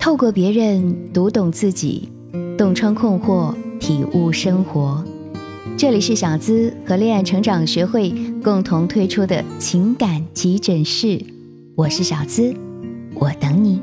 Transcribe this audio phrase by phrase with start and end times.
[0.00, 2.08] 透过别人读懂自己，
[2.56, 5.04] 洞穿困惑，体悟生活。
[5.76, 8.10] 这里是小资和恋爱成长学会
[8.42, 11.22] 共同推出的情感急诊室，
[11.76, 12.54] 我是小资，
[13.14, 13.82] 我等你。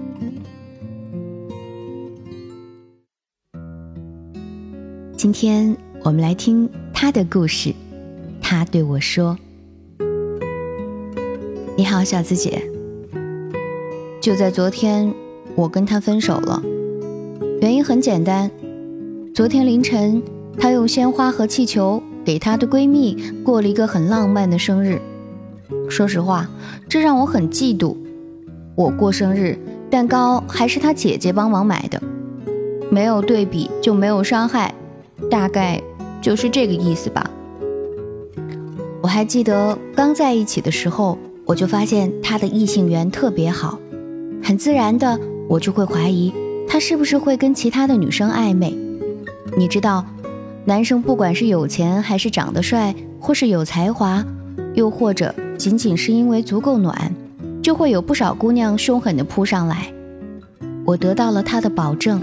[5.16, 7.72] 今天我们来听他的故事。
[8.42, 9.38] 他对我说
[11.78, 12.60] ：“你好，小资姐。
[14.20, 15.14] 就在昨天，
[15.58, 16.62] 我跟他分手了。
[17.62, 18.52] 原因很简单，
[19.34, 20.22] 昨天凌晨，
[20.60, 25.02] 他用鲜花和气球给她的闺蜜过了一个很浪漫的生日。
[25.90, 26.48] 说实话，
[26.88, 27.98] 这让我很嫉妒。
[28.76, 29.58] 我过生日，
[29.90, 32.00] 蛋糕还是他姐姐帮忙买的。
[32.92, 34.72] 没有对比就没有伤害，
[35.28, 35.82] 大概
[36.22, 37.28] 就是这个意思吧。”
[39.02, 43.80] 我还记得刚在一起的时候，我就发现他的异性缘特别好，
[44.44, 46.34] 很自然的我就会怀疑
[46.68, 48.78] 他是不是会跟其他的女生暧昧。
[49.58, 50.06] 你知道，
[50.66, 54.24] 男生不管是有钱还是长得帅，或是有才华，
[54.74, 57.12] 又或者仅仅是因为足够暖，
[57.62, 59.92] 就会有不少姑娘凶狠的扑上来。
[60.86, 62.22] 我得到了他的保证，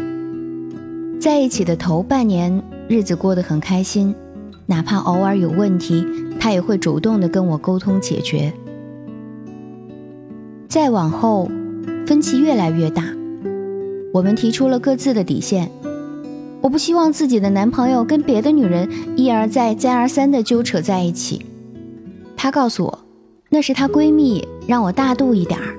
[1.18, 4.14] 在一起的头半年，日子过得很开心。
[4.66, 6.06] 哪怕偶尔有问题，
[6.38, 8.52] 他也会主动的跟我沟通解决。
[10.68, 11.50] 再往后，
[12.06, 13.04] 分歧越来越大，
[14.14, 15.68] 我们提出了各自的底线。
[16.60, 21.44] 我不希望自己的男朋友跟别的女人一而再、再而三的纠扯在一起。
[22.36, 23.00] 他告诉我，
[23.50, 25.74] 那是她闺蜜让我大度一点儿。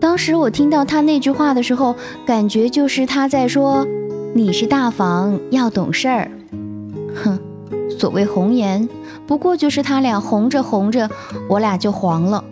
[0.00, 1.94] 当时我听到他那句话的时候，
[2.26, 3.86] 感觉就是他在说
[4.34, 6.30] ：“你是大方，要懂事儿。”
[7.14, 7.38] 哼。
[7.96, 8.88] 所谓红颜，
[9.26, 11.08] 不过就是他俩红着红着，
[11.48, 12.42] 我俩就黄了。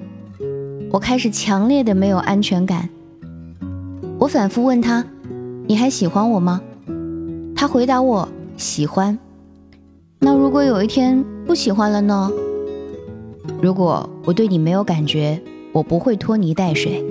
[0.93, 2.89] 我开始强烈的没有安全感。
[4.19, 5.05] 我反复问他
[5.69, 6.61] ：“你还喜欢我吗？”
[7.55, 9.17] 他回答我：“喜欢。”
[10.19, 12.31] 那如果有一天不喜欢了呢？
[13.63, 15.41] 如果我对你没有感觉，
[15.73, 17.05] 我不会拖泥带水。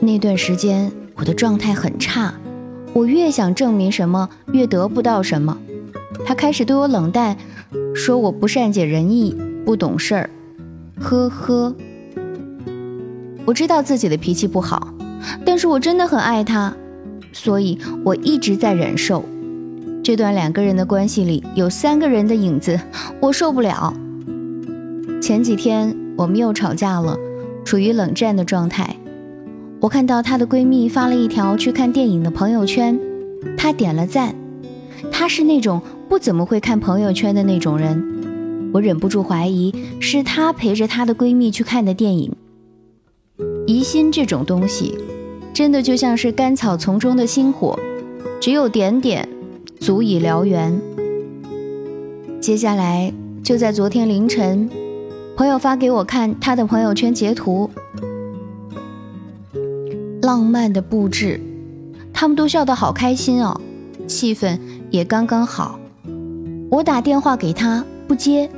[0.00, 2.32] 那段时间我的状态很差，
[2.94, 5.58] 我越想证明什么，越得不到什么。
[6.24, 7.36] 他开始对我冷淡，
[7.94, 10.30] 说我不善解人意，不懂事儿。
[10.98, 11.74] 呵呵，
[13.44, 14.93] 我知道自己的脾气不好，
[15.44, 16.74] 但是我真的很爱他，
[17.32, 19.24] 所以我一直在忍受。
[20.02, 22.78] 这段两个人的关系里有三个人的影子，
[23.20, 23.94] 我受不了。
[25.20, 27.16] 前几天我们又吵架了，
[27.64, 28.96] 处于冷战的状态。
[29.80, 33.00] 我看到她的闺蜜发了一条去看电影的朋友圈，
[33.56, 34.34] 她点了赞。
[35.10, 35.80] 她是那种。
[36.06, 42.30] 不怎么会看朋友圈的那种人，我忍不住怀疑是她陪着她的闺蜜去看的电影。
[43.66, 44.96] 疑心这种东西，
[45.54, 47.78] 真的就像是干草丛中的星火，
[48.40, 49.28] 只有点点，
[49.78, 50.76] 足以燎原。
[52.40, 54.68] 接下来就在昨天凌晨，
[55.36, 57.70] 朋友发给我看他的朋友圈截图，
[60.22, 61.40] 浪漫的布置，
[62.12, 63.60] 他们都笑得好开心哦，
[64.08, 64.58] 气氛
[64.90, 65.78] 也刚刚好。
[66.68, 68.50] 我打电话给她不接，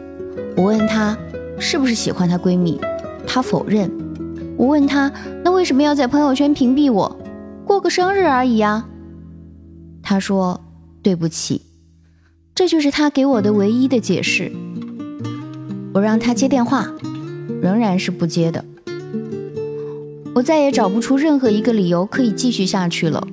[0.57, 1.15] 我问她
[1.59, 2.81] 是不是喜欢她闺蜜，
[3.27, 3.91] 她否认。
[4.57, 5.13] 我问她
[5.57, 7.17] 为什么要在朋友圈屏蔽我？
[7.65, 8.87] 过个生日而已啊。
[10.03, 10.61] 他说
[11.03, 11.63] 对不起，
[12.55, 14.53] 这就是他给我的唯一的解释。
[15.95, 16.87] 我让他接电话，
[17.63, 18.63] 仍然是不接的。
[20.35, 23.27] 我再也找不出任何一个理由可以继续下去了，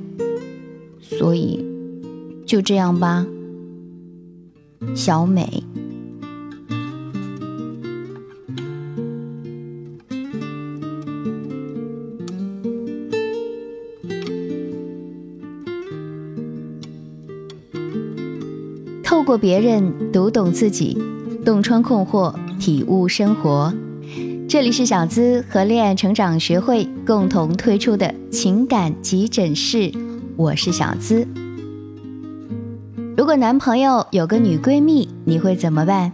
[1.01, 1.63] 所以
[2.45, 3.27] 就这样吧。
[4.95, 5.61] 小美，
[19.23, 20.97] 过别人读懂自己，
[21.45, 23.73] 洞穿困惑，体悟生活。
[24.49, 29.91] 这里是小资和恋爱成长学会共同推出的情感急诊室，
[30.35, 31.25] 我是小资。
[33.15, 36.11] 如果男朋友有个女闺蜜，你会怎么办？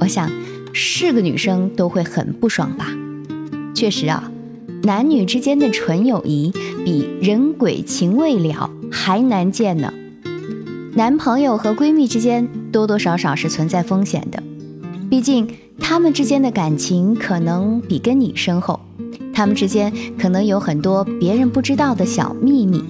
[0.00, 0.30] 我想，
[0.72, 2.86] 是个女生都会很不爽吧。
[3.74, 4.30] 确实啊，
[4.82, 6.52] 男女之间的纯友谊
[6.84, 9.92] 比人鬼情未了还难见呢。
[10.98, 14.42] 男朋友和闺蜜之间多多少少是存在风险的，
[15.08, 15.48] 毕竟
[15.78, 18.80] 他们之间的感情可能比跟你深厚，
[19.32, 22.82] 他们之间可能有很多别人不知道的小秘密。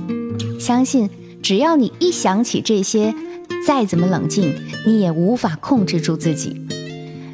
[0.59, 1.11] 相信。
[1.41, 3.15] 只要你一想起这些，
[3.65, 4.55] 再怎么冷静，
[4.87, 6.61] 你也无法控制住自己。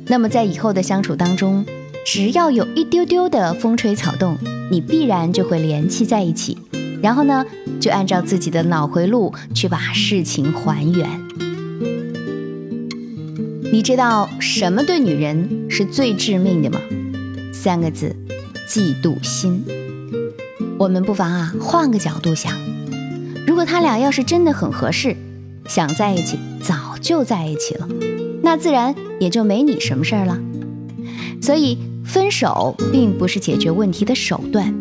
[0.06, 1.64] 那么在以后的相处当中，
[2.04, 4.36] 只要有一丢丢的风吹草动，
[4.70, 6.58] 你必然就会联系在一起，
[7.00, 7.46] 然后呢，
[7.80, 11.08] 就按照自己的脑回路去把事情还原。
[13.72, 16.80] 你知道什么对女人是最致命的吗？
[17.52, 18.14] 三个字：
[18.68, 19.64] 嫉妒心。
[20.78, 22.52] 我们不妨啊换个角度想，
[23.46, 25.16] 如果他俩要是真的很合适，
[25.66, 27.88] 想在一起早就在一起了，
[28.42, 30.38] 那自然也就没你什么事儿了。
[31.40, 31.78] 所以。
[32.06, 34.72] 分手并不是解决问题的手段，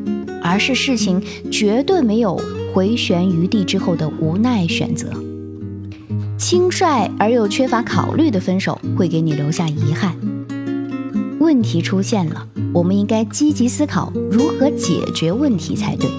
[0.43, 2.39] 而是事情绝对没有
[2.73, 5.11] 回旋余地之后的无奈选择。
[6.37, 10.15] 轻率而又缺乏考虑的分手会给你留下遗憾。
[11.39, 16.09] 问题出现了，我们应该积极思考如何解决问题才对。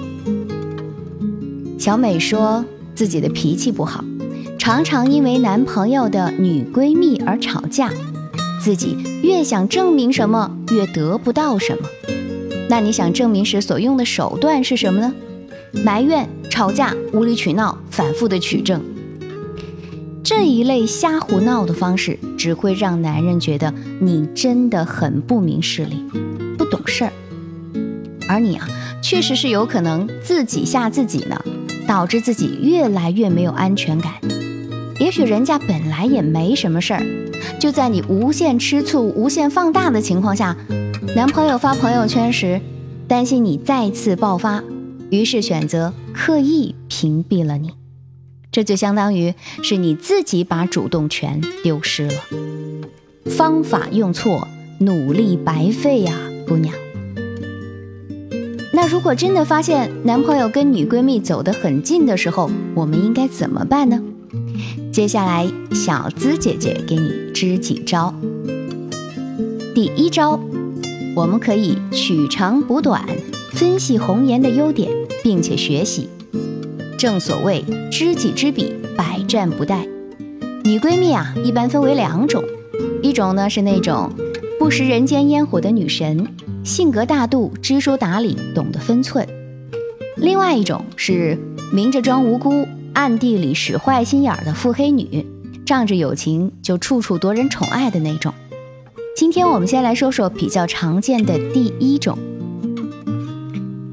[1.79, 2.65] 小美说
[2.95, 4.05] 自己的脾气不好，
[4.59, 7.91] 常常因为男朋友的女闺蜜而吵架。
[8.61, 11.89] 自己越想证明什么，越得不到什么。
[12.71, 15.13] 那你想证明时所用的手段是什么呢？
[15.83, 18.83] 埋怨、吵架、无理取闹、反复的取证。
[20.23, 26.03] 这一类瞎胡闹的方式，只会让男人觉得你真的很不明事理，
[26.57, 27.13] 不懂事儿。
[28.27, 28.67] 而你啊，
[29.03, 31.39] 确实是有可能自己吓自己呢，
[31.87, 34.13] 导致自己越来越没有安全感。
[34.99, 37.03] 也许人家本来也没什么事儿。
[37.59, 40.57] 就在你无限吃醋、无限放大的情况下，
[41.15, 42.59] 男朋友发朋友圈时，
[43.07, 44.65] 担心你再次爆发，
[45.15, 47.71] 于是选择刻意屏蔽了你。
[48.51, 52.15] 这就相当于是你自己把主动权丢失了。
[53.27, 54.49] 方法用错，
[54.81, 56.19] 努力白费呀，
[56.49, 56.75] 姑娘。
[58.73, 64.03] 那如果真的发现男朋友跟女闺蜜走得很近的时候，我们应该怎么办呢？
[64.93, 68.13] 接下来，小资姐姐给你支几招。
[69.75, 70.41] 第一招，
[71.15, 73.05] 我们可以取长补短，
[73.53, 74.91] 分析红颜的优点，
[75.25, 76.09] 并且学习。
[76.97, 79.89] 正所谓知己知彼，百战不殆。
[80.63, 82.45] 女闺蜜啊，一般分为两种，
[83.03, 84.13] 一种呢是那种
[84.59, 86.29] 不食人间烟火的女神，
[86.63, 89.27] 性格大度，知书达理，懂得分寸；
[90.17, 91.37] 另外一种是
[91.73, 92.69] 明着装无辜。
[92.95, 95.27] 暗地里使坏心眼儿的腹黑女，
[95.67, 98.33] 仗着友情就处处夺人宠爱的那种。
[99.17, 102.17] 今天我们先来说说比较常见的第一种。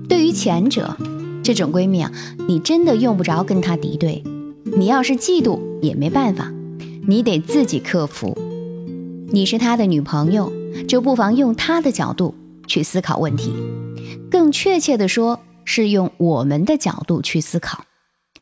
[0.07, 0.95] 对于前者，
[1.43, 2.11] 这种闺蜜啊，
[2.47, 4.23] 你真的用不着跟她敌对。
[4.63, 6.51] 你要是嫉妒也没办法，
[7.07, 8.37] 你得自己克服。
[9.29, 10.51] 你是她的女朋友，
[10.87, 12.35] 就不妨用她的角度
[12.67, 13.53] 去思考问题。
[14.29, 17.85] 更确切的说，是用我们的角度去思考。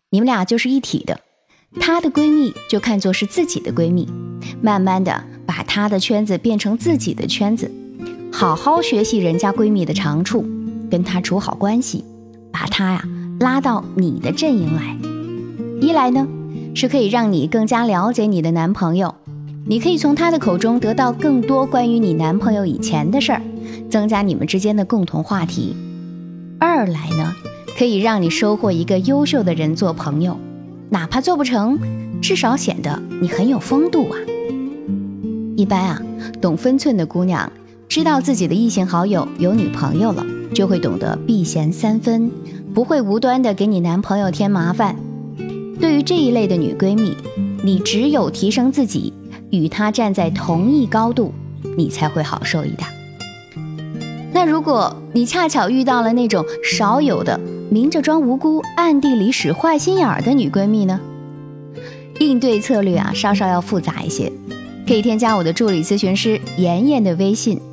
[0.09, 1.19] 你们俩就是一体的，
[1.79, 4.07] 她的闺蜜就看作是自己的闺蜜，
[4.61, 7.71] 慢慢的把她的圈子变成自己的圈子，
[8.31, 10.45] 好好学习人家闺蜜的长处，
[10.91, 12.03] 跟她处好关系，
[12.51, 13.03] 把他呀
[13.39, 14.97] 拉到你的阵营来。
[15.81, 16.27] 一来呢，
[16.75, 19.15] 是可以让你更加了解你的男朋友，
[19.67, 23.41] 你可以从他的口中得到更多关于你男朋友以前的事儿，
[23.89, 25.75] 增加你们之间的共同话题。
[26.59, 27.35] 二来呢。
[27.77, 30.37] 可以让你收获一个优秀的人做朋友，
[30.89, 31.79] 哪怕做不成，
[32.21, 34.19] 至少显得你很有风度啊。
[35.55, 36.01] 一般啊，
[36.41, 37.49] 懂分寸的姑娘，
[37.87, 42.31] 知道自己的异性好友有女朋友了，就会懂得避嫌三分，
[42.73, 44.95] 不会无端的给你男朋友添麻烦。
[45.79, 47.15] 对于这一类的女闺蜜，
[47.63, 49.13] 你只有提升自己，
[49.51, 51.33] 与她站在同一高度，
[51.77, 52.87] 你才会好受一点。
[54.31, 57.39] 那如果你恰巧遇到了那种少有的。
[57.71, 60.99] 明着装无辜，暗地里使坏心眼儿的女闺蜜呢？
[62.19, 64.33] 应对策略啊，稍稍要复杂一些，
[64.87, 67.61] 可以添加我的助理咨询师妍妍的微信“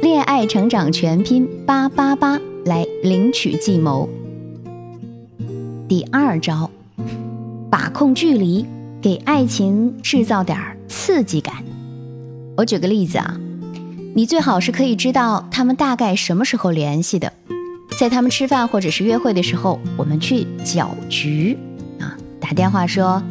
[0.00, 4.08] 恋爱成长全拼八八八”来领取计谋。
[5.86, 6.70] 第二招，
[7.70, 8.64] 把控距离，
[9.02, 11.54] 给爱情制造点刺激感。
[12.56, 13.38] 我举个例子啊，
[14.14, 17.30] 你最好是可以知道他们大概什么时候联系的。
[17.98, 21.58] 在他们吃饭或者是约会的时候，我们去搅局
[21.98, 23.22] 啊，打电话说：“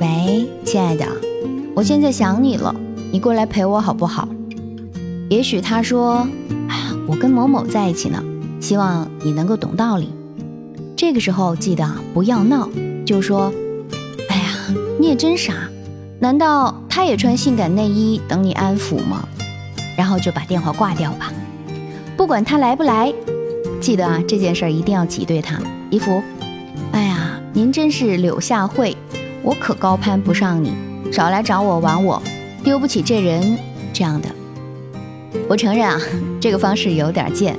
[0.00, 1.04] 喂，亲爱的，
[1.74, 2.72] 我现在想你了，
[3.10, 4.28] 你过来陪我好不好？”
[5.34, 6.18] 也许他说
[6.70, 8.22] ：“啊，我跟某某在一起呢，
[8.60, 10.12] 希望你能够懂道理。”
[10.96, 12.68] 这个时候记得不要闹，
[13.04, 13.52] 就说
[14.30, 14.44] ：“哎呀，
[15.00, 15.52] 你也真傻，
[16.20, 19.26] 难道他也穿性感内衣等你安抚吗？”
[19.98, 21.32] 然后就把电话挂掉吧，
[22.16, 23.12] 不管他来不来。
[23.80, 25.60] 记得啊，这件事儿一定要挤兑他。
[25.90, 26.22] 一副，
[26.92, 28.96] 哎呀，您真是柳下惠，
[29.42, 30.72] 我可高攀不上你，
[31.12, 32.22] 少来找我玩我，
[32.62, 33.58] 丢不起这人
[33.92, 34.28] 这样的。
[35.48, 36.00] 我承认啊，
[36.40, 37.58] 这个方式有点贱，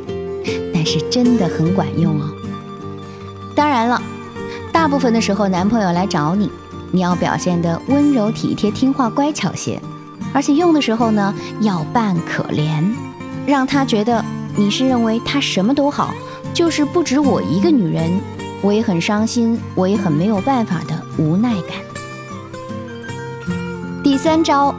[0.74, 2.30] 但是真的很管用哦。
[3.56, 4.02] 当然了，
[4.72, 6.52] 大部分的时候男朋友来找你，
[6.92, 9.80] 你要表现的温柔体贴、听话乖巧些，
[10.34, 12.84] 而且用的时候呢，要扮可怜，
[13.46, 14.24] 让他觉得
[14.56, 16.14] 你是认为他什么都好，
[16.54, 18.20] 就是不止我一个女人，
[18.62, 21.78] 我也很伤心，我也很没有办法的无奈感。
[24.04, 24.76] 第三招，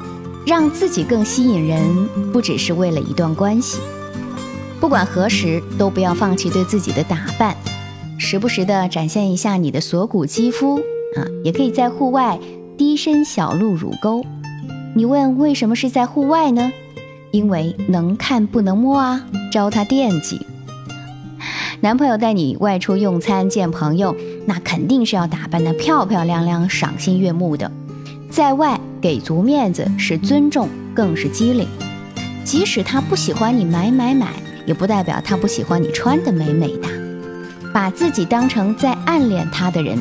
[0.47, 3.81] 让自己更吸引人，不只是为了一段关系，
[4.81, 7.57] 不管何时都不要放弃对自己的打扮。
[8.17, 10.77] 时不时的展现一下你的锁骨肌肤
[11.17, 12.39] 啊，也可以在户外
[12.79, 14.25] 低身小露乳沟。
[14.95, 16.71] 你问为什么是在户外呢？
[17.33, 20.47] 因为能看不能摸啊，招他惦记。
[21.81, 24.15] 男朋友带你外出用餐见朋友，
[24.47, 27.71] 那肯定是要打扮的漂漂亮亮、赏心悦目的。
[28.31, 31.69] 在外给足面子是尊重，更是机灵。
[32.43, 34.33] 即使他不喜欢你买买买，
[34.67, 36.89] 也不代表他不喜欢你穿的美美的。
[37.73, 39.97] 把自己当成在暗恋他的人，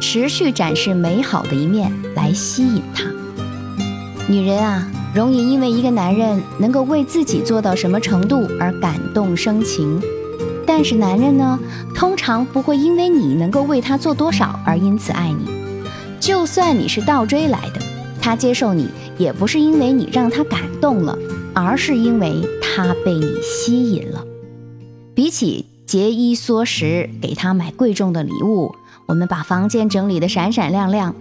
[0.00, 3.04] 持续展示美好的一面来吸引他。
[4.26, 10.02] 女人啊，容易因为一个男人能够为自己做到什么程度而感动生情，
[10.66, 11.56] 但是男人呢，
[11.94, 15.48] 通常不会因为你能够为他做多少而因此爱你。
[16.18, 17.77] 就算你是倒追来的，
[18.28, 21.16] 他接受你也不是因为你让他感动了，
[21.54, 24.22] 而是因为他被你吸引了。
[25.14, 25.64] 比起。
[25.86, 28.74] 节衣缩食，给他买贵重的礼物，
[29.06, 31.14] 我们把房间整理得闪闪亮亮，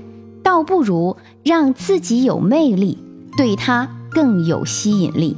[0.43, 2.97] 倒不如让自己有魅力，
[3.37, 5.37] 对他更有吸引力。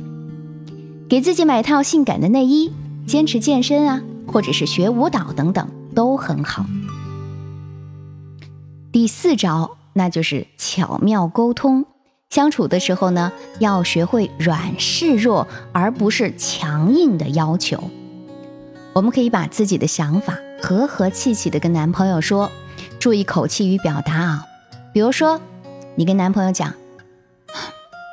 [1.08, 2.74] 给自己买套性感的内衣，
[3.06, 6.66] 坚持健身啊，或者是学舞蹈等等，都很好。
[8.92, 11.86] 第四招，那就是巧妙沟通。
[12.30, 17.84] 相处的时候呢，要学会软示弱，而不是强硬的要求。
[18.94, 22.52] 我们可以把自己的想法和和气气的跟男朋友说，
[23.00, 24.46] 注意口气与表达啊。
[24.94, 25.42] 比如说，
[25.96, 26.74] 你跟男朋友讲：“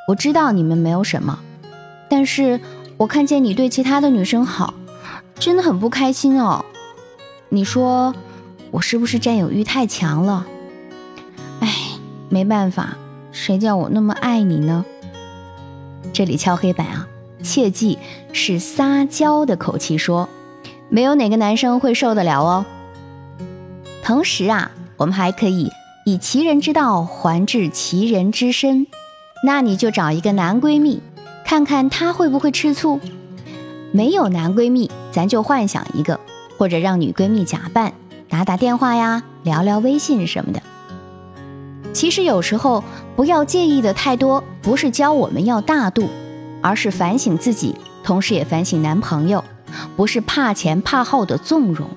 [0.08, 1.38] 我知道你们没有什么，
[2.08, 2.60] 但是
[2.96, 4.72] 我看见你对其他的女生好，
[5.38, 6.64] 真的很不开心哦。
[7.50, 8.14] 你说
[8.70, 10.46] 我是不是占有欲太强了？
[12.28, 12.96] 没办法，
[13.32, 14.84] 谁叫我那么爱你呢？”
[16.12, 17.08] 这里敲黑板啊，
[17.42, 17.98] 切记
[18.32, 20.28] 是撒娇的口气说。
[20.88, 22.64] 没有哪个男生会受得了哦。
[24.04, 25.72] 同时啊，我们还可以
[26.04, 28.86] 以其人之道还治其人之身。
[29.44, 31.02] 那你就找一个男闺蜜，
[31.44, 33.00] 看看他会不会吃醋。
[33.90, 36.20] 没有男闺蜜，咱就幻想一个，
[36.56, 37.92] 或者让女闺蜜假扮，
[38.28, 40.62] 打打电话呀，聊聊微信什么的。
[41.96, 42.84] 其实有时候
[43.16, 46.10] 不要介意的太多，不是教我们要大度，
[46.60, 47.74] 而是反省自己，
[48.04, 49.42] 同时也反省男朋友。
[49.96, 51.88] 不是怕前怕后的纵容。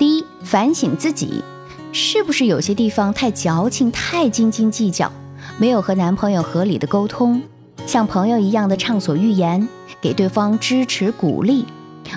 [0.00, 1.44] 第一，反省自己，
[1.92, 5.12] 是不是有些地方太矫情、太斤斤计较，
[5.58, 7.40] 没有和男朋友合理的沟通，
[7.86, 9.68] 像朋友一样的畅所欲言，
[10.00, 11.64] 给对方支持鼓励，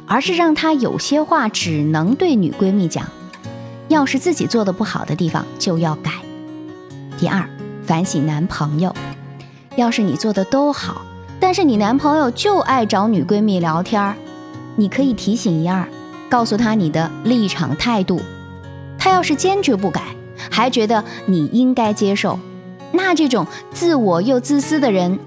[0.07, 3.05] 而是让他有些话只能对女闺蜜讲。
[3.87, 6.11] 要是自己做的不好的地方，就要改。
[7.21, 7.47] 第二，
[7.83, 8.91] 反省男朋友，
[9.75, 11.03] 要是你做的都好，
[11.39, 14.15] 但是你男朋友就爱找女闺蜜聊天儿。
[14.75, 15.87] 你可以提醒一二，
[16.31, 18.19] 告诉他你的立场态度。
[18.97, 20.01] 他要是坚决不改，
[20.49, 22.39] 还觉得你应该接受，
[22.91, 25.19] 那这种自我又自私的人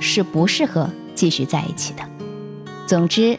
[0.00, 2.02] 是不适合继续在一起的。
[2.86, 3.38] 总之，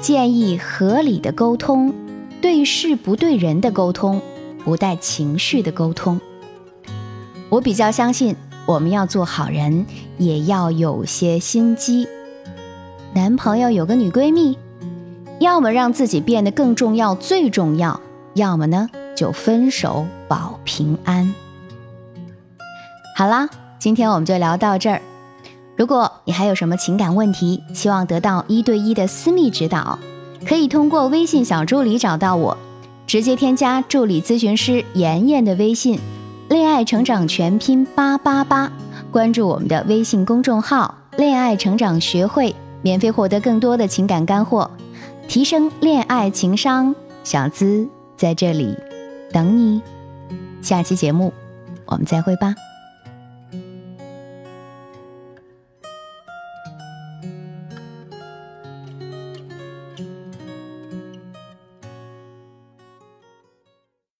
[0.00, 1.94] 建议合理的沟通，
[2.42, 4.20] 对事不对人的沟通，
[4.64, 6.20] 不带情绪的沟通。
[7.48, 8.36] 我比较相信，
[8.66, 9.86] 我们要做好人，
[10.18, 12.06] 也要有些心机。
[13.14, 14.58] 男朋友有个女闺蜜。
[15.38, 18.00] 要么让自己变得更重要、最重要，
[18.32, 21.34] 要么呢就分手保平安。
[23.14, 23.46] 好啦，
[23.78, 25.02] 今天我们就聊到这儿。
[25.76, 29.98] 如果你还有什么情感问题，希望得到一对一的私密指导，
[30.46, 32.56] 可以通过微信小助理找到我，
[33.06, 36.00] 直接添加助理咨询师妍妍的微信
[36.48, 38.70] “恋爱成长全拼八八八”，
[39.10, 44.70] 关注我们的微信公众号“恋爱成长学会”，免费获得更多的情感干货。
[45.26, 48.78] 提升恋爱情商，小资在这里
[49.32, 49.82] 等你。
[50.62, 51.32] 下期节目
[51.84, 52.54] 我们再会吧。